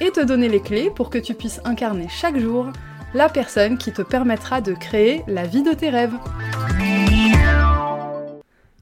et 0.00 0.10
te 0.10 0.20
donner 0.20 0.48
les 0.48 0.60
clés 0.60 0.90
pour 0.90 1.10
que 1.10 1.18
tu 1.18 1.34
puisses 1.34 1.60
incarner 1.64 2.08
chaque 2.08 2.38
jour 2.38 2.72
la 3.12 3.28
personne 3.28 3.76
qui 3.76 3.92
te 3.92 4.02
permettra 4.02 4.60
de 4.60 4.72
créer 4.72 5.22
la 5.26 5.46
vie 5.46 5.62
de 5.62 5.72
tes 5.72 5.90
rêves. 5.90 6.14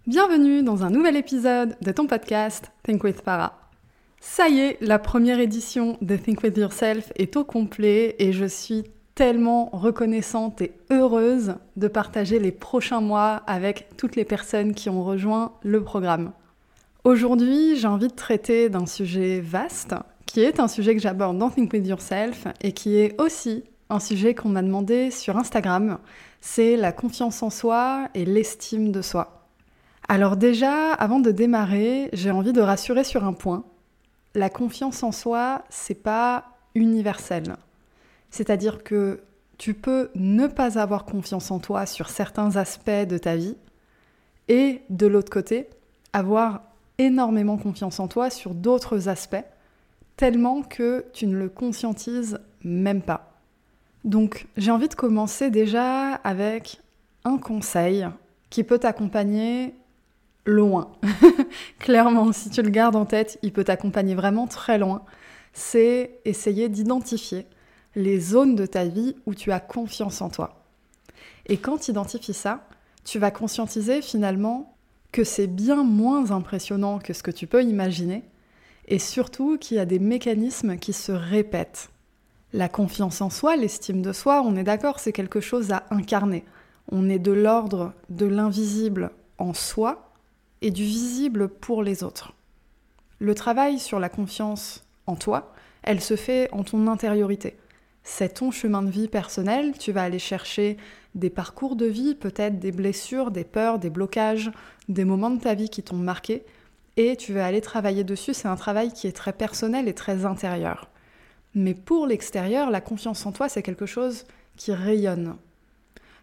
Bienvenue 0.07 0.62
dans 0.62 0.85
un 0.85 0.91
nouvel 0.91 1.17
épisode 1.17 1.77
de 1.83 1.93
ton 1.93 2.07
podcast 2.07 2.71
Think 2.85 3.05
with 3.05 3.23
Para. 3.23 3.59
Ça 4.21 4.49
y 4.49 4.61
est, 4.61 4.79
la 4.81 4.99
première 4.99 5.41
édition 5.41 5.97
de 6.01 6.17
Think 6.17 6.43
with 6.43 6.57
Yourself 6.57 7.12
est 7.17 7.37
au 7.37 7.45
complet 7.45 8.17
et 8.19 8.33
je 8.33 8.45
suis 8.45 8.85
tellement 9.15 9.71
reconnaissante 9.73 10.62
et 10.62 10.73
heureuse 10.91 11.57
de 11.77 11.89
partager 11.89 12.39
les 12.39 12.53
prochains 12.53 13.01
mois 13.01 13.43
avec 13.47 13.89
toutes 13.97 14.15
les 14.15 14.25
personnes 14.25 14.75
qui 14.75 14.89
ont 14.89 15.05
rejoint 15.05 15.53
le 15.62 15.83
programme. 15.83 16.33
Aujourd'hui, 17.05 17.77
j'ai 17.77 17.89
envie 17.89 18.09
de 18.09 18.15
traiter 18.15 18.69
d'un 18.69 18.87
sujet 18.87 19.41
vaste 19.41 19.95
qui 20.29 20.43
est 20.43 20.61
un 20.61 20.69
sujet 20.69 20.95
que 20.95 21.01
j'aborde 21.01 21.39
dans 21.39 21.49
Think 21.49 21.73
With 21.73 21.87
Yourself 21.87 22.47
et 22.61 22.73
qui 22.73 22.97
est 22.97 23.19
aussi 23.19 23.65
un 23.89 23.99
sujet 23.99 24.35
qu'on 24.35 24.51
m'a 24.51 24.61
demandé 24.61 25.11
sur 25.11 25.39
Instagram, 25.39 25.98
c'est 26.43 26.77
la 26.77 26.93
confiance 26.93 27.43
en 27.43 27.48
soi 27.48 28.11
et 28.15 28.27
l'estime 28.27 28.93
de 28.93 29.01
soi. 29.01 29.48
Alors 30.07 30.37
déjà, 30.37 30.93
avant 30.93 31.19
de 31.19 31.31
démarrer, 31.31 32.11
j'ai 32.12 32.31
envie 32.31 32.53
de 32.53 32.61
rassurer 32.61 33.05
sur 33.05 33.25
un 33.25 33.33
point. 33.33 33.65
La 34.35 34.51
confiance 34.51 35.03
en 35.03 35.12
soi, 35.12 35.65
c'est 35.70 36.03
pas 36.03 36.45
universel. 36.75 37.57
C'est-à-dire 38.31 38.85
que 38.85 39.23
tu 39.57 39.73
peux 39.73 40.11
ne 40.15 40.47
pas 40.47 40.79
avoir 40.79 41.07
confiance 41.07 41.51
en 41.51 41.59
toi 41.59 41.87
sur 41.87 42.11
certains 42.11 42.57
aspects 42.57 42.91
de 42.91 43.17
ta 43.17 43.35
vie 43.35 43.57
et 44.48 44.83
de 44.91 45.07
l'autre 45.07 45.31
côté, 45.31 45.70
avoir 46.13 46.65
énormément 46.98 47.57
confiance 47.57 47.98
en 47.98 48.09
toi 48.09 48.29
sur 48.29 48.55
d'autres 48.55 49.09
aspects 49.09 49.45
tellement 50.19 50.62
que 50.62 51.06
tu 51.14 51.27
ne 51.28 51.38
le 51.38 51.48
conscientises 51.48 52.41
même 52.62 53.00
pas. 53.00 53.38
Donc 54.05 54.47
j'ai 54.56 54.72
envie 54.72 54.88
de 54.88 54.94
commencer 54.94 55.48
déjà 55.48 56.14
avec 56.16 56.80
un 57.24 57.38
conseil 57.38 58.06
qui 58.50 58.64
peut 58.64 58.78
t'accompagner 58.78 59.74
loin. 60.44 60.91
Clairement, 61.78 62.33
si 62.33 62.50
tu 62.50 62.62
le 62.62 62.70
gardes 62.70 62.96
en 62.96 63.06
tête, 63.06 63.39
il 63.42 63.52
peut 63.52 63.64
t'accompagner 63.64 64.16
vraiment 64.16 64.48
très 64.48 64.77
loin. 64.77 65.02
C'est 65.52 66.19
essayer 66.24 66.69
d'identifier 66.69 67.46
les 67.94 68.19
zones 68.19 68.56
de 68.56 68.66
ta 68.66 68.84
vie 68.86 69.14
où 69.24 69.34
tu 69.34 69.52
as 69.52 69.61
confiance 69.61 70.20
en 70.20 70.30
toi. 70.30 70.64
Et 71.46 71.58
quand 71.58 71.78
tu 71.78 71.92
identifies 71.92 72.34
ça, 72.34 72.66
tu 73.05 73.20
vas 73.20 73.30
conscientiser 73.30 74.02
finalement 74.02 74.74
que 75.12 75.22
c'est 75.22 75.46
bien 75.46 75.84
moins 75.84 76.33
impressionnant 76.33 76.98
que 76.98 77.12
ce 77.12 77.22
que 77.22 77.30
tu 77.30 77.46
peux 77.46 77.62
imaginer 77.62 78.24
et 78.89 78.98
surtout 78.98 79.58
qu'il 79.58 79.77
y 79.77 79.81
a 79.81 79.84
des 79.84 79.98
mécanismes 79.98 80.77
qui 80.78 80.92
se 80.92 81.12
répètent. 81.12 81.91
La 82.55 82.69
confiance 82.69 83.20
en 83.20 83.28
soi, 83.28 83.56
l'estime 83.56 84.00
de 84.00 84.12
soi, 84.12 84.42
on 84.42 84.56
est 84.56 84.64
d'accord, 84.64 84.98
c'est 84.98 85.12
quelque 85.12 85.41
chose 85.41 85.70
à 85.70 85.84
incarner. 85.91 86.45
On 86.91 87.11
est 87.11 87.19
de 87.19 87.33
l'ordre 87.33 87.92
de 88.08 88.25
l'invisible 88.25 89.11
en 89.36 89.52
soi 89.52 90.11
et 90.63 90.70
du 90.70 90.83
visible 90.83 91.48
pour 91.48 91.83
les 91.83 92.02
autres. 92.02 92.33
Le 93.18 93.35
travail 93.35 93.79
sur 93.79 94.01
la 94.01 94.08
confiance 94.08 94.85
en 95.07 95.17
toi, 95.17 95.52
elle 95.83 96.01
se 96.01 96.17
fait 96.17 96.48
en 96.52 96.64
ton 96.64 96.86
intériorité. 96.86 97.58
C'est 98.02 98.34
ton 98.34 98.51
chemin 98.51 98.83
de 98.83 98.90
vie 98.90 99.08
personnel, 99.08 99.77
tu 99.79 99.92
vas 99.92 100.05
aller 100.05 100.18
chercher 100.18 100.79
des 101.14 101.29
parcours 101.29 101.77
de 101.77 101.84
vie, 101.84 102.14
peut-être 102.14 102.58
des 102.58 102.73
blessures, 102.73 103.30
des 103.30 103.45
peurs, 103.45 103.79
des 103.79 103.90
blocages, 103.90 104.51
des 104.89 105.05
moments 105.05 105.30
de 105.30 105.40
ta 105.40 105.55
vie 105.55 105.68
qui 105.68 105.83
t'ont 105.83 105.96
marqué, 105.96 106.45
et 106.98 107.17
tu 107.17 107.33
vas 107.33 107.47
aller 107.47 107.61
travailler 107.61 108.03
dessus. 108.03 108.35
C'est 108.35 108.48
un 108.48 108.57
travail 108.57 108.92
qui 108.92 109.07
est 109.07 109.17
très 109.17 109.33
personnel 109.33 109.89
et 109.89 109.95
très 109.95 110.27
intérieur. 110.27 110.91
Mais 111.55 111.73
pour 111.73 112.07
l'extérieur, 112.09 112.70
la 112.70 112.81
confiance 112.81 113.25
en 113.25 113.33
toi, 113.33 113.48
c'est 113.48 113.63
quelque 113.63 113.86
chose 113.86 114.27
qui 114.57 114.73
rayonne. 114.73 115.37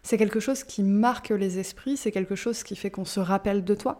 C'est 0.02 0.18
quelque 0.18 0.38
chose 0.38 0.64
qui 0.64 0.82
marque 0.82 1.30
les 1.30 1.58
esprits, 1.58 1.96
c'est 1.96 2.12
quelque 2.12 2.36
chose 2.36 2.62
qui 2.62 2.76
fait 2.76 2.90
qu'on 2.90 3.06
se 3.06 3.20
rappelle 3.20 3.64
de 3.64 3.74
toi, 3.74 3.98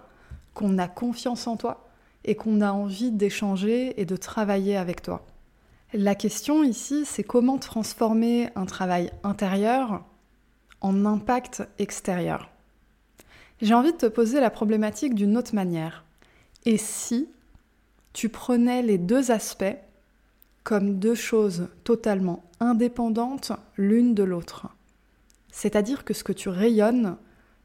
qu'on 0.53 0.77
a 0.79 0.87
confiance 0.87 1.47
en 1.47 1.57
toi 1.57 1.89
et 2.25 2.37
qu'on 2.37 2.61
a 2.61 2.71
envie 2.73 3.11
d'échanger 3.11 3.99
et 4.01 4.05
de 4.05 4.17
travailler 4.17 4.77
avec 4.77 5.01
toi. 5.01 5.25
La 5.95 6.15
question 6.15 6.63
ici, 6.63 7.05
c'est 7.07 7.25
comment 7.25 7.57
transformer 7.57 8.51
un 8.55 8.67
travail 8.67 9.11
intérieur 9.25 10.05
en 10.83 11.07
impact 11.07 11.67
extérieur. 11.79 12.51
J'ai 13.63 13.73
envie 13.73 13.93
de 13.93 13.97
te 13.97 14.07
poser 14.07 14.41
la 14.41 14.51
problématique 14.51 15.15
d'une 15.15 15.39
autre 15.39 15.55
manière. 15.55 16.06
Et 16.69 16.79
si 16.79 17.29
tu 18.13 18.29
prenais 18.29 18.83
les 18.83 18.99
deux 18.99 19.31
aspects 19.31 19.77
comme 20.65 20.99
deux 20.99 21.15
choses 21.15 21.69
totalement 21.85 22.43
indépendantes 22.59 23.53
l'une 23.77 24.15
de 24.15 24.25
l'autre? 24.25 24.67
C'est-à-dire 25.53 26.05
que 26.05 26.13
ce 26.13 26.25
que 26.25 26.33
tu 26.33 26.49
rayonnes 26.49 27.17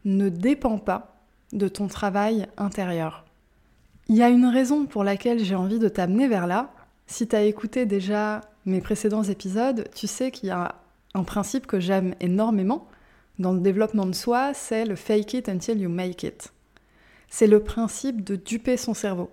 ne 0.06 0.30
dépend 0.30 0.78
pas 0.78 1.20
de 1.52 1.68
ton 1.68 1.88
travail 1.88 2.46
intérieur. 2.58 3.26
Il 4.08 4.16
y 4.16 4.22
a 4.22 4.30
une 4.30 4.46
raison 4.46 4.86
pour 4.86 5.04
laquelle 5.04 5.44
j'ai 5.44 5.56
envie 5.56 5.80
de 5.80 5.90
t'amener 5.90 6.28
vers 6.28 6.46
là. 6.46 6.72
Si 7.08 7.28
tu 7.28 7.36
as 7.36 7.42
écouté 7.42 7.88
déjà 7.88 8.42
mes 8.68 8.82
précédents 8.82 9.24
épisodes, 9.24 9.90
tu 9.96 10.06
sais 10.06 10.30
qu'il 10.30 10.50
y 10.50 10.52
a 10.52 10.76
un 11.16 11.24
principe 11.24 11.66
que 11.66 11.80
j'aime 11.80 12.14
énormément 12.20 12.88
dans 13.40 13.54
le 13.54 13.62
développement 13.62 14.06
de 14.06 14.14
soi, 14.14 14.54
c'est 14.54 14.86
le 14.86 14.96
fake 14.96 15.34
it 15.34 15.50
until 15.50 15.80
you 15.80 15.90
make 15.90 16.22
it 16.22 16.54
c'est 17.32 17.48
le 17.48 17.64
principe 17.64 18.26
de 18.26 18.36
duper 18.36 18.76
son 18.76 18.94
cerveau. 18.94 19.32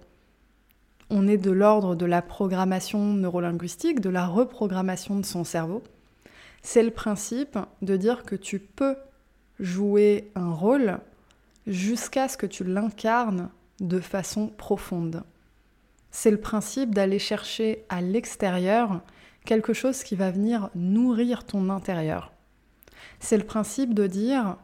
On 1.11 1.27
est 1.27 1.37
de 1.37 1.51
l'ordre 1.51 1.97
de 1.97 2.07
la 2.07 2.23
programmation 2.23 3.13
neurolinguistique, 3.13 4.01
de 4.01 4.09
la 4.09 4.27
reprogrammation 4.27 5.19
de 5.19 5.27
son 5.27 5.43
cerveau. 5.43 5.83
C'est 6.63 6.85
le 6.85 6.93
principe 6.93 7.59
de 7.83 7.97
dire 7.97 8.23
que 8.23 8.37
tu 8.37 8.61
peux 8.61 8.95
jouer 9.59 10.31
un 10.37 10.53
rôle 10.53 11.01
jusqu'à 11.67 12.29
ce 12.29 12.37
que 12.37 12.47
tu 12.47 12.63
l'incarnes 12.63 13.51
de 13.81 13.99
façon 13.99 14.47
profonde. 14.47 15.25
C'est 16.13 16.31
le 16.31 16.41
principe 16.41 16.95
d'aller 16.95 17.19
chercher 17.19 17.85
à 17.89 18.01
l'extérieur 18.01 19.01
quelque 19.45 19.73
chose 19.73 20.05
qui 20.05 20.15
va 20.15 20.31
venir 20.31 20.71
nourrir 20.77 21.45
ton 21.45 21.69
intérieur. 21.69 22.33
C'est 23.19 23.39
le 23.39 23.45
principe 23.45 23.93
de 23.93 24.07
dire 24.07 24.57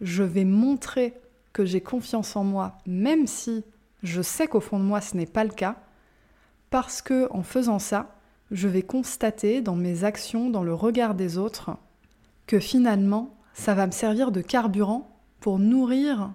je 0.00 0.24
vais 0.24 0.44
montrer 0.44 1.14
que 1.52 1.64
j'ai 1.64 1.80
confiance 1.80 2.36
en 2.36 2.44
moi, 2.44 2.78
même 2.86 3.26
si 3.26 3.64
je 4.02 4.22
sais 4.22 4.46
qu'au 4.46 4.60
fond 4.60 4.78
de 4.78 4.84
moi 4.84 5.00
ce 5.00 5.16
n'est 5.16 5.26
pas 5.26 5.44
le 5.44 5.50
cas, 5.50 5.76
parce 6.70 7.02
que 7.02 7.28
en 7.30 7.42
faisant 7.42 7.78
ça, 7.78 8.16
je 8.50 8.68
vais 8.68 8.82
constater 8.82 9.60
dans 9.60 9.76
mes 9.76 10.04
actions, 10.04 10.50
dans 10.50 10.62
le 10.62 10.74
regard 10.74 11.14
des 11.14 11.38
autres, 11.38 11.76
que 12.46 12.58
finalement, 12.58 13.34
ça 13.54 13.74
va 13.74 13.86
me 13.86 13.92
servir 13.92 14.32
de 14.32 14.40
carburant 14.40 15.10
pour 15.40 15.58
nourrir 15.58 16.32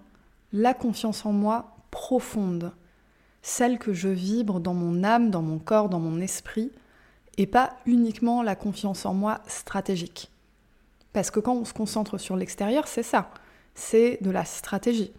la 0.53 0.73
confiance 0.73 1.25
en 1.25 1.31
moi 1.31 1.75
profonde, 1.91 2.71
celle 3.41 3.79
que 3.79 3.93
je 3.93 4.09
vibre 4.09 4.59
dans 4.59 4.73
mon 4.73 5.03
âme, 5.03 5.29
dans 5.29 5.41
mon 5.41 5.59
corps, 5.59 5.89
dans 5.89 5.99
mon 5.99 6.19
esprit, 6.19 6.71
et 7.37 7.45
pas 7.45 7.77
uniquement 7.85 8.41
la 8.41 8.55
confiance 8.55 9.05
en 9.05 9.13
moi 9.13 9.41
stratégique. 9.47 10.31
Parce 11.13 11.31
que 11.31 11.39
quand 11.39 11.53
on 11.53 11.65
se 11.65 11.73
concentre 11.73 12.17
sur 12.17 12.35
l'extérieur, 12.35 12.87
c'est 12.87 13.03
ça 13.03 13.29
c'est 13.77 14.17
de 14.21 14.31
la 14.31 14.43
stratégie. 14.43 15.13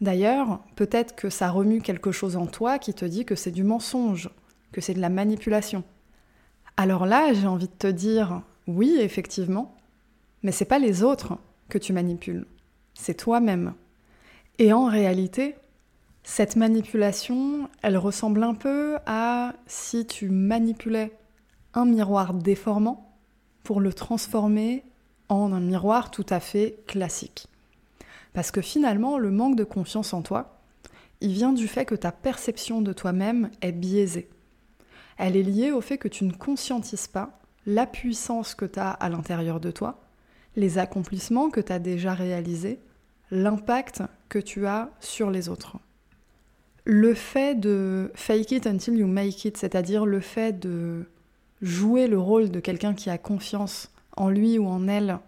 D'ailleurs, 0.00 0.60
peut-être 0.76 1.14
que 1.14 1.28
ça 1.28 1.50
remue 1.50 1.82
quelque 1.82 2.10
chose 2.10 2.36
en 2.36 2.46
toi 2.46 2.78
qui 2.78 2.94
te 2.94 3.04
dit 3.04 3.26
que 3.26 3.34
c'est 3.34 3.50
du 3.50 3.64
mensonge, 3.64 4.30
que 4.72 4.80
c'est 4.80 4.94
de 4.94 5.00
la 5.00 5.10
manipulation. 5.10 5.84
Alors 6.78 7.04
là, 7.04 7.34
j'ai 7.34 7.46
envie 7.46 7.68
de 7.68 7.72
te 7.72 7.86
dire 7.86 8.42
oui, 8.66 8.96
effectivement, 8.98 9.76
mais 10.42 10.52
c'est 10.52 10.64
pas 10.64 10.78
les 10.78 11.02
autres 11.02 11.36
que 11.68 11.76
tu 11.76 11.92
manipules, 11.92 12.46
c'est 12.94 13.14
toi-même. 13.14 13.74
Et 14.58 14.72
en 14.72 14.86
réalité, 14.86 15.54
cette 16.22 16.56
manipulation, 16.56 17.68
elle 17.82 17.98
ressemble 17.98 18.42
un 18.42 18.54
peu 18.54 18.96
à 19.04 19.52
si 19.66 20.06
tu 20.06 20.30
manipulais 20.30 21.12
un 21.74 21.84
miroir 21.84 22.32
déformant 22.32 23.14
pour 23.64 23.80
le 23.80 23.92
transformer 23.92 24.82
en 25.28 25.52
un 25.52 25.60
miroir 25.60 26.10
tout 26.10 26.26
à 26.30 26.40
fait 26.40 26.82
classique. 26.86 27.49
Parce 28.32 28.50
que 28.50 28.60
finalement, 28.60 29.18
le 29.18 29.30
manque 29.30 29.56
de 29.56 29.64
confiance 29.64 30.12
en 30.12 30.22
toi, 30.22 30.60
il 31.20 31.32
vient 31.32 31.52
du 31.52 31.68
fait 31.68 31.84
que 31.84 31.94
ta 31.94 32.12
perception 32.12 32.80
de 32.80 32.92
toi-même 32.92 33.50
est 33.60 33.72
biaisée. 33.72 34.30
Elle 35.18 35.36
est 35.36 35.42
liée 35.42 35.70
au 35.70 35.80
fait 35.80 35.98
que 35.98 36.08
tu 36.08 36.24
ne 36.24 36.32
conscientises 36.32 37.06
pas 37.06 37.38
la 37.66 37.86
puissance 37.86 38.54
que 38.54 38.64
tu 38.64 38.78
as 38.78 38.90
à 38.90 39.08
l'intérieur 39.08 39.60
de 39.60 39.70
toi, 39.70 40.00
les 40.56 40.78
accomplissements 40.78 41.50
que 41.50 41.60
tu 41.60 41.72
as 41.72 41.78
déjà 41.78 42.14
réalisés, 42.14 42.78
l'impact 43.30 44.02
que 44.28 44.38
tu 44.38 44.66
as 44.66 44.90
sur 45.00 45.30
les 45.30 45.48
autres. 45.48 45.76
Le 46.84 47.14
fait 47.14 47.54
de 47.54 48.10
fake 48.14 48.52
it 48.52 48.66
until 48.66 48.96
you 48.96 49.06
make 49.06 49.44
it, 49.44 49.56
c'est-à-dire 49.56 50.06
le 50.06 50.20
fait 50.20 50.58
de 50.58 51.04
jouer 51.60 52.06
le 52.06 52.18
rôle 52.18 52.50
de 52.50 52.60
quelqu'un 52.60 52.94
qui 52.94 53.10
a 53.10 53.18
confiance 53.18 53.92
en 54.16 54.30
lui 54.30 54.58
ou 54.58 54.66
en 54.66 54.88
elle 54.88 55.18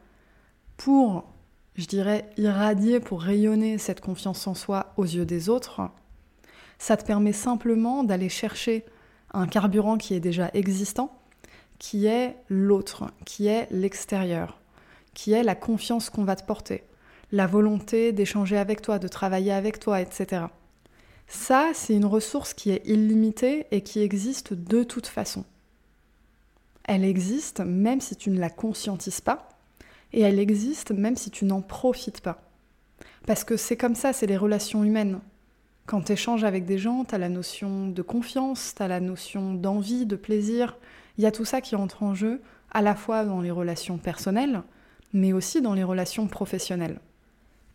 pour, 0.79 1.32
je 1.75 1.87
dirais, 1.87 2.29
irradier, 2.37 3.01
pour 3.01 3.23
rayonner 3.23 3.79
cette 3.79 4.01
confiance 4.01 4.47
en 4.47 4.55
soi 4.55 4.93
aux 4.97 5.05
yeux 5.05 5.25
des 5.25 5.49
autres, 5.49 5.81
ça 6.79 6.97
te 6.97 7.05
permet 7.05 7.33
simplement 7.33 8.05
d'aller 8.05 8.29
chercher 8.29 8.85
un 9.33 9.47
carburant 9.47 9.97
qui 9.97 10.15
est 10.15 10.21
déjà 10.21 10.51
existant, 10.53 11.17
qui 11.79 12.07
est 12.07 12.37
l'autre, 12.49 13.11
qui 13.25 13.47
est 13.47 13.69
l'extérieur, 13.71 14.61
qui 15.15 15.33
est 15.33 15.43
la 15.43 15.55
confiance 15.55 16.11
qu'on 16.11 16.25
va 16.25 16.37
te 16.37 16.45
porter, 16.45 16.85
la 17.31 17.47
volonté 17.47 18.13
d'échanger 18.13 18.59
avec 18.59 18.83
toi, 18.83 18.99
de 18.99 19.09
travailler 19.09 19.53
avec 19.53 19.79
toi, 19.79 20.01
etc. 20.01 20.47
Ça, 21.27 21.71
c'est 21.73 21.95
une 21.95 22.05
ressource 22.05 22.53
qui 22.53 22.71
est 22.71 22.87
illimitée 22.87 23.67
et 23.71 23.83
qui 23.83 24.01
existe 24.01 24.53
de 24.53 24.83
toute 24.83 25.07
façon. 25.07 25.45
Elle 26.85 27.05
existe 27.05 27.61
même 27.61 28.01
si 28.01 28.17
tu 28.17 28.31
ne 28.31 28.41
la 28.41 28.51
conscientises 28.51 29.21
pas, 29.21 29.49
et 30.13 30.21
elle 30.21 30.39
existe 30.39 30.91
même 30.91 31.17
si 31.17 31.31
tu 31.31 31.45
n'en 31.45 31.61
profites 31.61 32.21
pas. 32.21 32.43
Parce 33.27 33.45
que 33.45 33.57
c'est 33.57 33.77
comme 33.77 33.95
ça, 33.95 34.13
c'est 34.13 34.27
les 34.27 34.37
relations 34.37 34.85
humaines. 34.85 35.21
Quand 35.87 36.03
tu 36.03 36.13
échanges 36.13 36.45
avec 36.45 36.65
des 36.65 36.79
gens, 36.79 37.05
tu 37.05 37.15
as 37.15 37.19
la 37.19 37.29
notion 37.29 37.89
de 37.89 38.03
confiance, 38.03 38.75
tu 38.77 38.83
as 38.83 38.89
la 38.89 39.01
notion 39.01 39.55
d'envie, 39.55 40.07
de 40.07 40.17
plaisir. 40.17 40.77
Il 41.19 41.25
y 41.25 41.27
a 41.27 41.33
tout 41.33 41.45
ça 41.45 41.61
qui 41.61 41.77
entre 41.77 42.03
en 42.03 42.15
jeu, 42.15 42.41
à 42.71 42.83
la 42.83 42.95
fois 42.95 43.25
dans 43.25 43.41
les 43.41 43.51
relations 43.51 43.99
personnelles, 43.99 44.63
mais 45.13 45.33
aussi 45.33 45.61
dans 45.61 45.75
les 45.75 45.85
relations 45.85 46.27
professionnelles. 46.27 46.99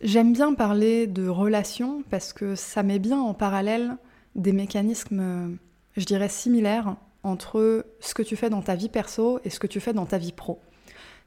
J'aime 0.01 0.31
bien 0.31 0.53
parler 0.53 1.07
de 1.07 1.27
relations 1.27 2.03
parce 2.09 2.33
que 2.33 2.55
ça 2.55 2.83
met 2.83 2.99
bien 2.99 3.19
en 3.19 3.33
parallèle 3.33 3.97
des 4.35 4.51
mécanismes, 4.53 5.57
je 5.95 6.05
dirais, 6.05 6.29
similaires 6.29 6.95
entre 7.23 7.85
ce 7.99 8.13
que 8.13 8.21
tu 8.21 8.35
fais 8.35 8.49
dans 8.49 8.61
ta 8.61 8.75
vie 8.75 8.89
perso 8.89 9.39
et 9.43 9.49
ce 9.49 9.59
que 9.59 9.67
tu 9.67 9.79
fais 9.79 9.93
dans 9.93 10.05
ta 10.05 10.17
vie 10.17 10.31
pro. 10.31 10.59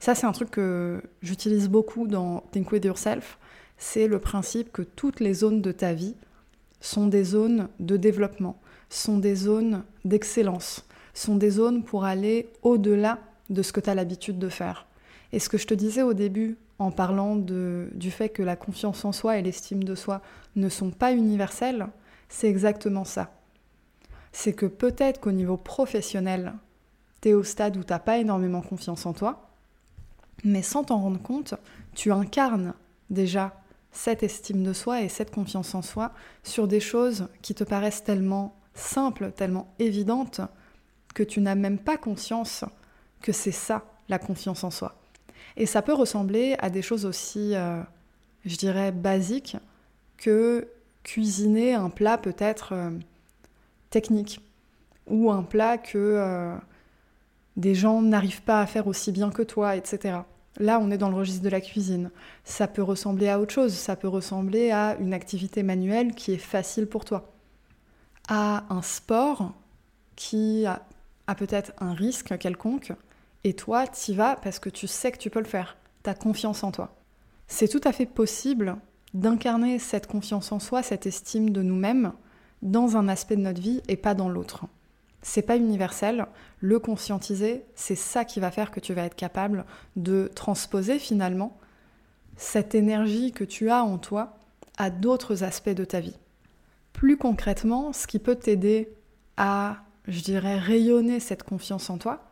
Ça, 0.00 0.14
c'est 0.14 0.26
un 0.26 0.32
truc 0.32 0.50
que 0.50 1.02
j'utilise 1.20 1.68
beaucoup 1.68 2.06
dans 2.06 2.42
Think 2.52 2.72
With 2.72 2.86
Yourself. 2.86 3.38
C'est 3.76 4.08
le 4.08 4.18
principe 4.18 4.72
que 4.72 4.80
toutes 4.80 5.20
les 5.20 5.34
zones 5.34 5.60
de 5.60 5.72
ta 5.72 5.92
vie 5.92 6.16
sont 6.80 7.06
des 7.06 7.22
zones 7.22 7.68
de 7.80 7.98
développement, 7.98 8.58
sont 8.88 9.18
des 9.18 9.34
zones 9.34 9.84
d'excellence, 10.06 10.86
sont 11.12 11.36
des 11.36 11.50
zones 11.50 11.84
pour 11.84 12.04
aller 12.04 12.48
au-delà 12.62 13.18
de 13.50 13.60
ce 13.60 13.74
que 13.74 13.80
tu 13.80 13.90
as 13.90 13.94
l'habitude 13.94 14.38
de 14.38 14.48
faire. 14.48 14.86
Et 15.32 15.38
ce 15.38 15.50
que 15.50 15.58
je 15.58 15.66
te 15.66 15.74
disais 15.74 16.02
au 16.02 16.14
début 16.14 16.56
en 16.78 16.90
parlant 16.90 17.36
du 17.36 18.10
fait 18.10 18.30
que 18.30 18.42
la 18.42 18.56
confiance 18.56 19.04
en 19.04 19.12
soi 19.12 19.36
et 19.36 19.42
l'estime 19.42 19.84
de 19.84 19.94
soi 19.94 20.22
ne 20.56 20.70
sont 20.70 20.90
pas 20.90 21.12
universelles, 21.12 21.86
c'est 22.30 22.48
exactement 22.48 23.04
ça. 23.04 23.34
C'est 24.32 24.54
que 24.54 24.64
peut-être 24.64 25.20
qu'au 25.20 25.32
niveau 25.32 25.58
professionnel, 25.58 26.54
tu 27.20 27.28
es 27.28 27.34
au 27.34 27.42
stade 27.42 27.76
où 27.76 27.84
tu 27.84 27.92
n'as 27.92 27.98
pas 27.98 28.16
énormément 28.16 28.62
confiance 28.62 29.04
en 29.04 29.12
toi, 29.12 29.49
mais 30.44 30.62
sans 30.62 30.84
t'en 30.84 31.00
rendre 31.00 31.20
compte, 31.20 31.54
tu 31.94 32.12
incarnes 32.12 32.74
déjà 33.08 33.60
cette 33.92 34.22
estime 34.22 34.62
de 34.62 34.72
soi 34.72 35.02
et 35.02 35.08
cette 35.08 35.32
confiance 35.32 35.74
en 35.74 35.82
soi 35.82 36.12
sur 36.42 36.68
des 36.68 36.80
choses 36.80 37.28
qui 37.42 37.54
te 37.54 37.64
paraissent 37.64 38.04
tellement 38.04 38.56
simples, 38.74 39.32
tellement 39.32 39.72
évidentes, 39.78 40.40
que 41.14 41.22
tu 41.22 41.40
n'as 41.40 41.56
même 41.56 41.78
pas 41.78 41.96
conscience 41.96 42.64
que 43.20 43.32
c'est 43.32 43.52
ça, 43.52 43.84
la 44.08 44.18
confiance 44.18 44.64
en 44.64 44.70
soi. 44.70 44.94
Et 45.56 45.66
ça 45.66 45.82
peut 45.82 45.92
ressembler 45.92 46.56
à 46.60 46.70
des 46.70 46.82
choses 46.82 47.04
aussi, 47.04 47.54
euh, 47.54 47.82
je 48.44 48.56
dirais, 48.56 48.92
basiques 48.92 49.56
que 50.16 50.68
cuisiner 51.02 51.74
un 51.74 51.90
plat 51.90 52.18
peut-être 52.18 52.72
euh, 52.72 52.90
technique 53.90 54.40
ou 55.06 55.30
un 55.30 55.42
plat 55.42 55.78
que 55.78 55.98
euh, 55.98 56.54
des 57.56 57.74
gens 57.74 58.00
n'arrivent 58.02 58.42
pas 58.42 58.60
à 58.60 58.66
faire 58.66 58.86
aussi 58.86 59.12
bien 59.12 59.30
que 59.30 59.42
toi, 59.42 59.76
etc. 59.76 60.20
Là, 60.58 60.78
on 60.80 60.90
est 60.90 60.98
dans 60.98 61.08
le 61.08 61.16
registre 61.16 61.42
de 61.42 61.48
la 61.48 61.60
cuisine. 61.60 62.10
Ça 62.44 62.66
peut 62.66 62.82
ressembler 62.82 63.28
à 63.28 63.40
autre 63.40 63.52
chose, 63.52 63.72
ça 63.72 63.96
peut 63.96 64.08
ressembler 64.08 64.70
à 64.70 64.96
une 64.98 65.14
activité 65.14 65.62
manuelle 65.62 66.14
qui 66.14 66.32
est 66.32 66.38
facile 66.38 66.86
pour 66.86 67.04
toi, 67.04 67.32
à 68.28 68.64
un 68.68 68.82
sport 68.82 69.52
qui 70.16 70.66
a, 70.66 70.82
peut-être 71.36 71.72
un 71.78 71.94
risque 71.94 72.36
quelconque, 72.38 72.92
et 73.44 73.54
toi, 73.54 73.84
y 74.08 74.14
vas 74.14 74.36
parce 74.36 74.58
que 74.58 74.68
tu 74.68 74.86
sais 74.86 75.12
que 75.12 75.18
tu 75.18 75.30
peux 75.30 75.38
le 75.38 75.46
faire. 75.46 75.76
Tu 76.02 76.10
as 76.10 76.14
confiance 76.14 76.64
en 76.64 76.72
toi. 76.72 76.94
C'est 77.46 77.68
tout 77.68 77.80
à 77.84 77.92
fait 77.92 78.06
possible 78.06 78.76
d'incarner 79.14 79.78
cette 79.78 80.06
confiance 80.06 80.52
en 80.52 80.58
soi, 80.58 80.82
cette 80.82 81.06
estime 81.06 81.50
de 81.50 81.62
nous-mêmes, 81.62 82.12
dans 82.62 82.96
un 82.96 83.08
aspect 83.08 83.36
de 83.36 83.42
notre 83.42 83.60
vie 83.60 83.80
et 83.88 83.96
pas 83.96 84.14
dans 84.14 84.28
l'autre. 84.28 84.66
C'est 85.22 85.42
pas 85.42 85.56
universel. 85.56 86.26
Le 86.60 86.78
conscientiser, 86.78 87.64
c'est 87.74 87.96
ça 87.96 88.24
qui 88.24 88.40
va 88.40 88.50
faire 88.50 88.70
que 88.70 88.80
tu 88.80 88.94
vas 88.94 89.04
être 89.04 89.16
capable 89.16 89.64
de 89.96 90.30
transposer 90.34 90.98
finalement 90.98 91.58
cette 92.36 92.74
énergie 92.74 93.32
que 93.32 93.44
tu 93.44 93.70
as 93.70 93.84
en 93.84 93.98
toi 93.98 94.38
à 94.78 94.88
d'autres 94.90 95.44
aspects 95.44 95.68
de 95.68 95.84
ta 95.84 96.00
vie. 96.00 96.16
Plus 96.92 97.16
concrètement, 97.16 97.92
ce 97.92 98.06
qui 98.06 98.18
peut 98.18 98.34
t'aider 98.34 98.90
à, 99.36 99.76
je 100.08 100.20
dirais, 100.20 100.58
rayonner 100.58 101.20
cette 101.20 101.42
confiance 101.42 101.90
en 101.90 101.98
toi, 101.98 102.24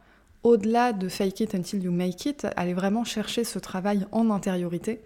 au-delà 0.43 0.93
de 0.93 1.09
fake 1.09 1.41
it 1.41 1.55
until 1.55 1.83
you 1.83 1.93
make 1.93 2.25
it, 2.25 2.47
aller 2.57 2.75
vraiment 2.75 3.05
chercher 3.05 3.45
ce 3.45 3.59
travail 3.59 4.07
en 4.13 4.31
intériorité, 4.31 5.01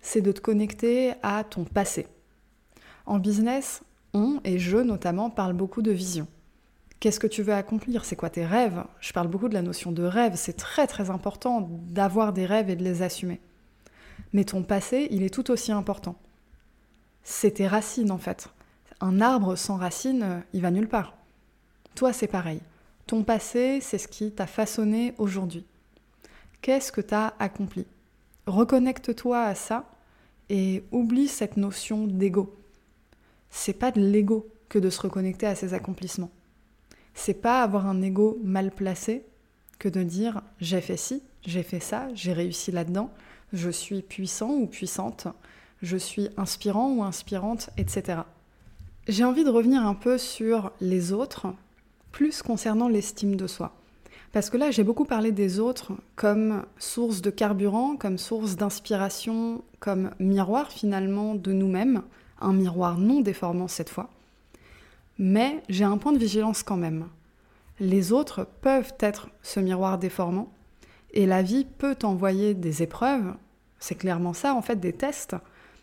c'est 0.00 0.22
de 0.22 0.32
te 0.32 0.40
connecter 0.40 1.12
à 1.22 1.44
ton 1.44 1.64
passé. 1.64 2.06
En 3.04 3.18
business, 3.18 3.82
on 4.14 4.40
et 4.44 4.58
je 4.58 4.78
notamment 4.78 5.30
parle 5.30 5.52
beaucoup 5.52 5.82
de 5.82 5.90
vision. 5.90 6.26
Qu'est-ce 7.00 7.18
que 7.18 7.26
tu 7.26 7.42
veux 7.42 7.54
accomplir? 7.54 8.04
C'est 8.04 8.14
quoi 8.14 8.28
tes 8.28 8.44
rêves? 8.44 8.84
Je 9.00 9.14
parle 9.14 9.28
beaucoup 9.28 9.48
de 9.48 9.54
la 9.54 9.62
notion 9.62 9.90
de 9.90 10.02
rêve. 10.02 10.34
C'est 10.36 10.52
très 10.52 10.86
très 10.86 11.08
important 11.08 11.66
d'avoir 11.88 12.34
des 12.34 12.44
rêves 12.44 12.68
et 12.68 12.76
de 12.76 12.84
les 12.84 13.00
assumer. 13.00 13.40
Mais 14.34 14.44
ton 14.44 14.62
passé, 14.62 15.08
il 15.10 15.22
est 15.22 15.32
tout 15.32 15.50
aussi 15.50 15.72
important. 15.72 16.16
C'est 17.22 17.52
tes 17.52 17.66
racines 17.66 18.10
en 18.10 18.18
fait. 18.18 18.48
Un 19.00 19.22
arbre 19.22 19.56
sans 19.56 19.76
racines, 19.76 20.42
il 20.52 20.60
va 20.60 20.70
nulle 20.70 20.88
part. 20.88 21.14
Toi, 21.94 22.12
c'est 22.12 22.26
pareil. 22.26 22.60
Ton 23.06 23.24
passé, 23.24 23.80
c'est 23.80 23.96
ce 23.96 24.06
qui 24.06 24.30
t'a 24.30 24.46
façonné 24.46 25.14
aujourd'hui. 25.16 25.64
Qu'est-ce 26.60 26.92
que 26.92 27.00
tu 27.00 27.14
as 27.14 27.32
accompli? 27.38 27.86
Reconnecte-toi 28.46 29.42
à 29.42 29.54
ça 29.54 29.86
et 30.50 30.84
oublie 30.92 31.28
cette 31.28 31.56
notion 31.56 32.06
d'ego. 32.06 32.54
C'est 33.48 33.72
pas 33.72 33.90
de 33.90 34.00
l'ego 34.00 34.46
que 34.68 34.78
de 34.78 34.90
se 34.90 35.00
reconnecter 35.00 35.46
à 35.46 35.54
ses 35.54 35.72
accomplissements. 35.72 36.30
C'est 37.22 37.34
pas 37.34 37.62
avoir 37.62 37.86
un 37.86 38.00
ego 38.00 38.38
mal 38.42 38.70
placé 38.70 39.26
que 39.78 39.90
de 39.90 40.02
dire 40.02 40.40
j'ai 40.58 40.80
fait 40.80 40.96
ci, 40.96 41.22
j'ai 41.42 41.62
fait 41.62 41.78
ça, 41.78 42.08
j'ai 42.14 42.32
réussi 42.32 42.72
là-dedans, 42.72 43.10
je 43.52 43.68
suis 43.68 44.00
puissant 44.00 44.52
ou 44.52 44.66
puissante, 44.66 45.28
je 45.82 45.98
suis 45.98 46.30
inspirant 46.38 46.90
ou 46.94 47.02
inspirante, 47.02 47.68
etc. 47.76 48.20
J'ai 49.06 49.24
envie 49.24 49.44
de 49.44 49.50
revenir 49.50 49.84
un 49.84 49.92
peu 49.92 50.16
sur 50.16 50.72
les 50.80 51.12
autres 51.12 51.48
plus 52.10 52.40
concernant 52.40 52.88
l'estime 52.88 53.36
de 53.36 53.46
soi. 53.46 53.74
Parce 54.32 54.48
que 54.48 54.56
là, 54.56 54.70
j'ai 54.70 54.82
beaucoup 54.82 55.04
parlé 55.04 55.30
des 55.30 55.60
autres 55.60 55.92
comme 56.16 56.64
source 56.78 57.20
de 57.20 57.28
carburant, 57.28 57.96
comme 57.96 58.16
source 58.16 58.56
d'inspiration, 58.56 59.62
comme 59.78 60.10
miroir 60.20 60.72
finalement 60.72 61.34
de 61.34 61.52
nous-mêmes, 61.52 62.00
un 62.40 62.54
miroir 62.54 62.96
non 62.96 63.20
déformant 63.20 63.68
cette 63.68 63.90
fois. 63.90 64.08
Mais 65.22 65.62
j'ai 65.68 65.84
un 65.84 65.98
point 65.98 66.12
de 66.12 66.18
vigilance 66.18 66.62
quand 66.62 66.78
même. 66.78 67.06
Les 67.78 68.10
autres 68.10 68.48
peuvent 68.62 68.94
être 69.00 69.28
ce 69.42 69.60
miroir 69.60 69.98
déformant, 69.98 70.50
et 71.12 71.26
la 71.26 71.42
vie 71.42 71.66
peut 71.66 71.98
envoyer 72.04 72.54
des 72.54 72.82
épreuves, 72.82 73.34
c'est 73.78 73.96
clairement 73.96 74.32
ça 74.32 74.54
en 74.54 74.62
fait, 74.62 74.76
des 74.76 74.94
tests, 74.94 75.36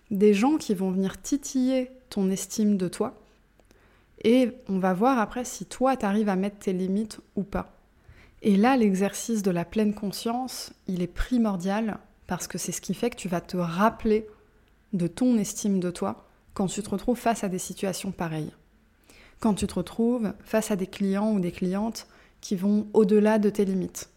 des 0.10 0.34
gens 0.34 0.58
qui 0.58 0.74
vont 0.74 0.90
venir 0.90 1.22
titiller 1.22 1.92
ton 2.10 2.32
estime 2.32 2.78
de 2.78 2.88
toi, 2.88 3.22
et 4.24 4.54
on 4.70 4.80
va 4.80 4.96
voir 4.96 5.20
après 5.20 5.46
si 5.46 5.68
toi, 5.68 5.96
tu 5.96 6.08
arrives 6.08 6.30
à 6.30 6.36
mettre 6.36 6.58
tes 6.58 6.74
limites 6.74 7.20
ou 7.36 7.44
pas. 7.44 7.78
Et 8.42 8.58
là, 8.58 8.76
l'exercice 8.76 9.44
de 9.44 9.52
la 9.52 9.66
pleine 9.66 9.94
conscience, 9.94 10.74
il 10.88 11.04
est 11.04 11.14
primordial 11.14 12.00
parce 12.26 12.48
que 12.48 12.58
c'est 12.58 12.72
ce 12.72 12.82
qui 12.82 12.96
fait 12.96 13.12
que 13.12 13.16
tu 13.16 13.28
vas 13.28 13.42
te 13.42 13.58
rappeler 13.58 14.26
de 14.94 15.06
ton 15.06 15.38
estime 15.38 15.80
de 15.80 15.92
toi 15.92 16.26
quand 16.56 16.66
tu 16.66 16.82
te 16.82 16.90
retrouves 16.90 17.20
face 17.20 17.44
à 17.44 17.50
des 17.50 17.60
situations 17.60 18.12
pareilles. 18.12 18.52
Quand 19.40 19.54
tu 19.54 19.68
te 19.68 19.76
retrouves 19.76 20.34
face 20.44 20.72
à 20.72 20.76
des 20.76 20.88
clients 20.88 21.32
ou 21.32 21.40
des 21.40 21.52
clientes 21.52 22.08
qui 22.42 22.56
vont 22.56 22.88
au-delà 22.94 23.38
de 23.40 23.50
tes 23.50 23.66
limites. 23.66 24.10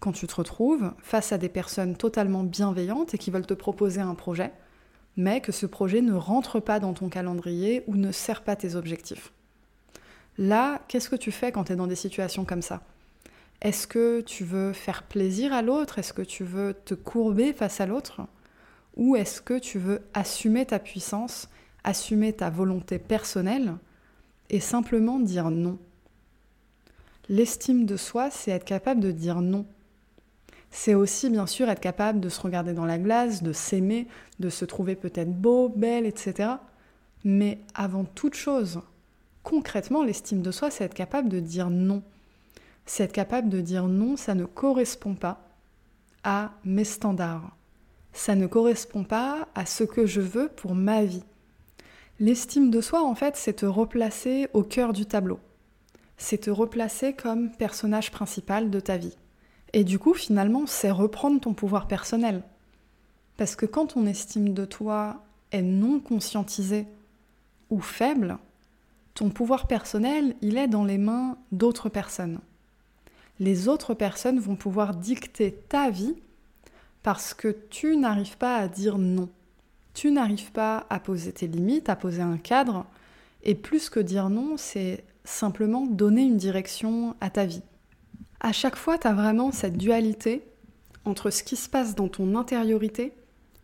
Quand 0.00 0.12
tu 0.12 0.26
te 0.26 0.34
retrouves 0.34 0.92
face 0.98 1.32
à 1.32 1.38
des 1.38 1.48
personnes 1.48 1.96
totalement 1.96 2.42
bienveillantes 2.42 3.14
et 3.14 3.18
qui 3.18 3.30
veulent 3.30 3.46
te 3.46 3.54
proposer 3.54 4.00
un 4.00 4.14
projet, 4.14 4.52
mais 5.16 5.40
que 5.40 5.52
ce 5.52 5.66
projet 5.66 6.00
ne 6.00 6.14
rentre 6.14 6.58
pas 6.58 6.80
dans 6.80 6.94
ton 6.94 7.08
calendrier 7.08 7.84
ou 7.86 7.96
ne 7.96 8.10
sert 8.10 8.42
pas 8.42 8.56
tes 8.56 8.74
objectifs. 8.74 9.32
Là, 10.38 10.80
qu'est-ce 10.88 11.10
que 11.10 11.16
tu 11.16 11.32
fais 11.32 11.52
quand 11.52 11.64
tu 11.64 11.72
es 11.72 11.76
dans 11.76 11.86
des 11.86 11.96
situations 11.96 12.44
comme 12.44 12.62
ça? 12.62 12.82
Est-ce 13.60 13.86
que 13.86 14.22
tu 14.22 14.42
veux 14.42 14.72
faire 14.72 15.02
plaisir 15.02 15.52
à 15.52 15.60
l'autre? 15.60 15.98
Est-ce 15.98 16.14
que 16.14 16.22
tu 16.22 16.44
veux 16.44 16.72
te 16.72 16.94
courber 16.94 17.52
face 17.52 17.80
à 17.80 17.86
l'autre? 17.86 18.22
Ou 18.96 19.16
est-ce 19.16 19.42
que 19.42 19.58
tu 19.58 19.78
veux 19.78 20.00
assumer 20.14 20.64
ta 20.64 20.78
puissance, 20.78 21.48
assumer 21.84 22.32
ta 22.32 22.48
volonté 22.48 22.98
personnelle 22.98 23.74
et 24.50 24.60
simplement 24.60 25.18
dire 25.18 25.50
non 25.50 25.78
L'estime 27.28 27.86
de 27.86 27.96
soi, 27.96 28.28
c'est 28.30 28.50
être 28.50 28.64
capable 28.64 29.00
de 29.00 29.12
dire 29.12 29.40
non. 29.40 29.64
C'est 30.72 30.94
aussi 30.94 31.30
bien 31.30 31.46
sûr 31.46 31.68
être 31.68 31.80
capable 31.80 32.18
de 32.18 32.28
se 32.28 32.40
regarder 32.40 32.72
dans 32.72 32.84
la 32.84 32.98
glace, 32.98 33.44
de 33.44 33.52
s'aimer, 33.52 34.08
de 34.40 34.50
se 34.50 34.64
trouver 34.64 34.96
peut-être 34.96 35.32
beau, 35.32 35.68
belle, 35.68 36.06
etc. 36.06 36.50
Mais 37.22 37.60
avant 37.74 38.04
toute 38.04 38.34
chose, 38.34 38.80
concrètement, 39.44 40.02
l'estime 40.02 40.42
de 40.42 40.50
soi, 40.50 40.72
c'est 40.72 40.84
être 40.84 40.94
capable 40.94 41.28
de 41.28 41.38
dire 41.38 41.70
non. 41.70 42.02
C'est 42.84 43.04
être 43.04 43.12
capable 43.12 43.48
de 43.48 43.60
dire 43.60 43.86
non, 43.86 44.16
ça 44.16 44.34
ne 44.34 44.44
correspond 44.44 45.14
pas 45.14 45.48
à 46.24 46.52
mes 46.64 46.84
standards. 46.84 47.56
Ça 48.12 48.34
ne 48.34 48.48
correspond 48.48 49.04
pas 49.04 49.48
à 49.54 49.66
ce 49.66 49.84
que 49.84 50.04
je 50.04 50.20
veux 50.20 50.48
pour 50.48 50.74
ma 50.74 51.04
vie. 51.04 51.22
L'estime 52.20 52.70
de 52.70 52.82
soi, 52.82 53.02
en 53.02 53.14
fait, 53.14 53.34
c'est 53.38 53.54
te 53.54 53.66
replacer 53.66 54.48
au 54.52 54.62
cœur 54.62 54.92
du 54.92 55.06
tableau. 55.06 55.40
C'est 56.18 56.42
te 56.42 56.50
replacer 56.50 57.14
comme 57.14 57.50
personnage 57.50 58.10
principal 58.10 58.68
de 58.68 58.78
ta 58.78 58.98
vie. 58.98 59.16
Et 59.72 59.84
du 59.84 59.98
coup, 59.98 60.12
finalement, 60.12 60.66
c'est 60.66 60.90
reprendre 60.90 61.40
ton 61.40 61.54
pouvoir 61.54 61.88
personnel. 61.88 62.42
Parce 63.38 63.56
que 63.56 63.64
quand 63.64 63.86
ton 63.86 64.04
estime 64.04 64.52
de 64.52 64.66
toi 64.66 65.24
est 65.50 65.62
non 65.62 65.98
conscientisée 65.98 66.86
ou 67.70 67.80
faible, 67.80 68.36
ton 69.14 69.30
pouvoir 69.30 69.66
personnel, 69.66 70.36
il 70.42 70.58
est 70.58 70.68
dans 70.68 70.84
les 70.84 70.98
mains 70.98 71.38
d'autres 71.52 71.88
personnes. 71.88 72.40
Les 73.38 73.66
autres 73.66 73.94
personnes 73.94 74.40
vont 74.40 74.56
pouvoir 74.56 74.94
dicter 74.94 75.54
ta 75.70 75.88
vie 75.88 76.16
parce 77.02 77.32
que 77.32 77.56
tu 77.70 77.96
n'arrives 77.96 78.36
pas 78.36 78.56
à 78.56 78.68
dire 78.68 78.98
non. 78.98 79.30
Tu 79.94 80.10
n'arrives 80.10 80.52
pas 80.52 80.86
à 80.90 81.00
poser 81.00 81.32
tes 81.32 81.46
limites, 81.46 81.88
à 81.88 81.96
poser 81.96 82.22
un 82.22 82.38
cadre. 82.38 82.86
Et 83.42 83.54
plus 83.54 83.90
que 83.90 84.00
dire 84.00 84.30
non, 84.30 84.56
c'est 84.56 85.04
simplement 85.24 85.86
donner 85.86 86.22
une 86.22 86.36
direction 86.36 87.14
à 87.20 87.30
ta 87.30 87.44
vie. 87.44 87.62
À 88.40 88.52
chaque 88.52 88.76
fois, 88.76 88.98
tu 88.98 89.06
as 89.06 89.12
vraiment 89.12 89.52
cette 89.52 89.76
dualité 89.76 90.42
entre 91.04 91.30
ce 91.30 91.42
qui 91.42 91.56
se 91.56 91.68
passe 91.68 91.94
dans 91.94 92.08
ton 92.08 92.34
intériorité 92.34 93.12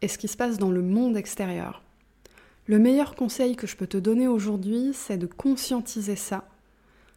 et 0.03 0.09
ce 0.09 0.19
qui 0.19 0.29
se 0.29 0.37
passe 0.37 0.59
dans 0.59 0.71
le 0.71 0.83
monde 0.83 1.17
extérieur. 1.17 1.83
Le 2.67 2.79
meilleur 2.79 3.15
conseil 3.15 3.57
que 3.57 3.67
je 3.67 3.77
peux 3.77 3.87
te 3.87 3.97
donner 3.97 4.27
aujourd'hui, 4.27 4.91
c'est 4.93 5.19
de 5.19 5.27
conscientiser 5.27 6.17
ça, 6.17 6.49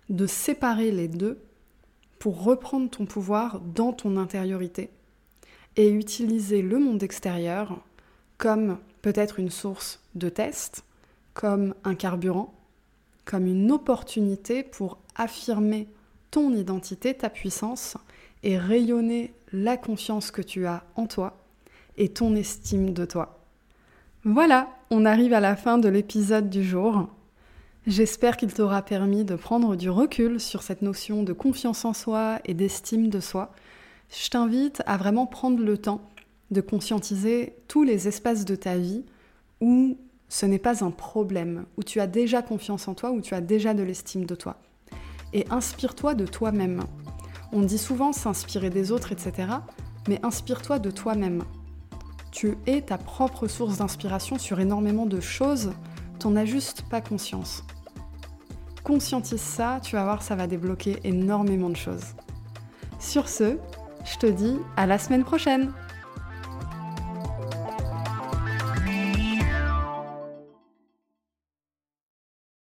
de 0.09 0.27
séparer 0.27 0.91
les 0.91 1.07
deux 1.07 1.39
pour 2.19 2.43
reprendre 2.43 2.89
ton 2.89 3.05
pouvoir 3.05 3.59
dans 3.59 3.93
ton 3.93 4.17
intériorité 4.17 4.89
et 5.75 5.89
utiliser 5.89 6.61
le 6.61 6.79
monde 6.79 7.01
extérieur 7.01 7.81
comme 8.37 8.77
peut-être 9.01 9.39
une 9.39 9.49
source 9.49 9.99
de 10.15 10.29
test, 10.29 10.83
comme 11.33 11.73
un 11.83 11.95
carburant, 11.95 12.53
comme 13.25 13.45
une 13.45 13.71
opportunité 13.71 14.63
pour 14.63 14.97
affirmer 15.15 15.87
ton 16.31 16.53
identité, 16.53 17.13
ta 17.13 17.29
puissance, 17.29 17.97
et 18.43 18.57
rayonner 18.57 19.33
la 19.51 19.77
confiance 19.77 20.31
que 20.31 20.41
tu 20.41 20.65
as 20.65 20.83
en 20.95 21.07
toi 21.07 21.37
et 21.97 22.09
ton 22.09 22.35
estime 22.35 22.93
de 22.93 23.05
toi. 23.05 23.39
Voilà, 24.23 24.69
on 24.89 25.05
arrive 25.05 25.33
à 25.33 25.39
la 25.39 25.55
fin 25.55 25.77
de 25.77 25.89
l'épisode 25.89 26.49
du 26.49 26.63
jour. 26.63 27.09
J'espère 27.87 28.37
qu'il 28.37 28.53
t'aura 28.53 28.81
permis 28.81 29.23
de 29.23 29.35
prendre 29.35 29.75
du 29.75 29.89
recul 29.89 30.39
sur 30.39 30.61
cette 30.61 30.81
notion 30.81 31.23
de 31.23 31.33
confiance 31.33 31.85
en 31.85 31.93
soi 31.93 32.39
et 32.45 32.53
d'estime 32.53 33.09
de 33.09 33.19
soi. 33.19 33.51
Je 34.09 34.29
t'invite 34.29 34.81
à 34.85 34.97
vraiment 34.97 35.25
prendre 35.25 35.63
le 35.63 35.77
temps 35.77 36.01
de 36.51 36.61
conscientiser 36.61 37.55
tous 37.67 37.83
les 37.83 38.07
espaces 38.07 38.45
de 38.45 38.55
ta 38.55 38.77
vie 38.77 39.05
où 39.61 39.97
ce 40.29 40.45
n'est 40.45 40.59
pas 40.59 40.83
un 40.83 40.91
problème, 40.91 41.65
où 41.77 41.83
tu 41.83 41.99
as 41.99 42.07
déjà 42.07 42.41
confiance 42.41 42.87
en 42.87 42.93
toi, 42.93 43.11
où 43.11 43.21
tu 43.21 43.33
as 43.33 43.41
déjà 43.41 43.73
de 43.73 43.83
l'estime 43.83 44.25
de 44.25 44.35
toi 44.35 44.57
et 45.33 45.45
inspire-toi 45.49 46.15
de 46.15 46.25
toi-même. 46.25 46.83
On 47.51 47.61
dit 47.61 47.77
souvent 47.77 48.13
s'inspirer 48.13 48.69
des 48.69 48.91
autres, 48.91 49.11
etc. 49.11 49.49
Mais 50.07 50.19
inspire-toi 50.23 50.79
de 50.79 50.91
toi-même. 50.91 51.43
Tu 52.31 52.57
es 52.67 52.81
ta 52.81 52.97
propre 52.97 53.47
source 53.47 53.77
d'inspiration 53.77 54.37
sur 54.37 54.59
énormément 54.59 55.05
de 55.05 55.19
choses, 55.19 55.71
t'en 56.19 56.35
as 56.35 56.45
juste 56.45 56.83
pas 56.89 57.01
conscience. 57.01 57.63
Conscientise 58.83 59.41
ça, 59.41 59.79
tu 59.83 59.95
vas 59.95 60.03
voir, 60.03 60.21
ça 60.21 60.35
va 60.35 60.47
débloquer 60.47 60.99
énormément 61.03 61.69
de 61.69 61.75
choses. 61.75 62.15
Sur 62.99 63.29
ce, 63.29 63.57
je 64.05 64.17
te 64.17 64.27
dis 64.27 64.57
à 64.77 64.85
la 64.85 64.97
semaine 64.97 65.23
prochaine 65.23 65.71